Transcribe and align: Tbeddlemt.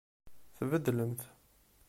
Tbeddlemt. 0.57 1.21